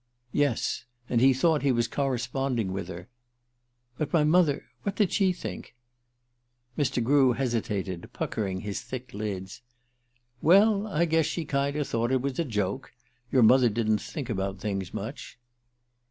[0.33, 0.85] "Yes.
[1.09, 3.07] And he thought he was corresponding with her."
[3.99, 5.75] "But my mother what did she think?"
[6.75, 7.03] Mr.
[7.03, 9.61] Grew hesitated, puckering his thick lids.
[10.41, 12.93] "Well, I guess she kinder thought it was a joke.
[13.31, 15.37] Your mother didn't think about things much."